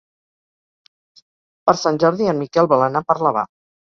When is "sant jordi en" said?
1.83-2.39